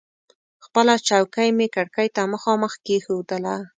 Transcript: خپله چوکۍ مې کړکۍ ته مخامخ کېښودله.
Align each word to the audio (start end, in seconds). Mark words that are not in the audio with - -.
خپله 0.65 0.93
چوکۍ 1.07 1.49
مې 1.57 1.67
کړکۍ 1.75 2.07
ته 2.15 2.21
مخامخ 2.33 2.73
کېښودله. 2.85 3.55